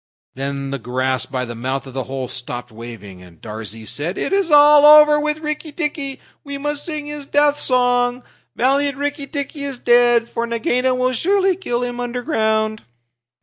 Then 0.33 0.71
the 0.71 0.79
grass 0.79 1.27
by 1.27 1.45
the 1.45 1.53
mouth 1.53 1.85
of 1.85 1.93
the 1.93 2.05
hole 2.05 2.27
stopped 2.27 2.71
waving, 2.71 3.21
and 3.21 3.39
Darzee 3.39 3.85
said, 3.85 4.17
"It 4.17 4.33
is 4.33 4.49
all 4.49 4.83
over 4.83 5.19
with 5.19 5.41
Rikki 5.41 5.71
tikki! 5.71 6.19
We 6.43 6.57
must 6.57 6.83
sing 6.85 7.05
his 7.05 7.27
death 7.27 7.59
song. 7.59 8.23
Valiant 8.55 8.97
Rikki 8.97 9.27
tikki 9.27 9.63
is 9.63 9.77
dead! 9.77 10.27
For 10.27 10.47
Nagaina 10.47 10.95
will 10.95 11.13
surely 11.13 11.55
kill 11.55 11.83
him 11.83 11.99
underground." 11.99 12.81